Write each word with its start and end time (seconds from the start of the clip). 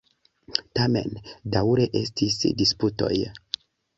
Tamen 0.79 1.19
daŭre 1.57 1.85
estis 2.01 2.39
disputoj. 2.63 3.13